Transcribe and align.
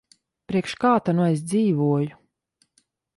Priekš 0.51 0.73
kā 0.83 0.93
ta 1.09 1.13
nu 1.17 1.27
es 1.33 1.43
dzīvoju. 1.51 2.17